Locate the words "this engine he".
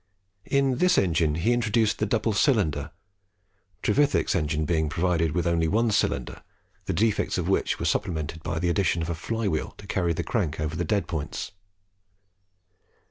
0.79-1.53